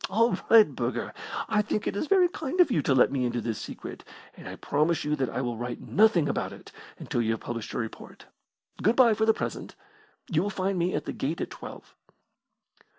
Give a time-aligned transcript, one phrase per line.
[0.09, 1.13] "All right, Burger!
[1.47, 4.03] I think it is very kind of you to let me into this secret,
[4.35, 7.71] and I promise you that I will write nothing about it until you have published
[7.71, 8.25] your report.
[8.81, 9.75] Good bye for the present!
[10.27, 11.95] You will find me at the Gate at twelve."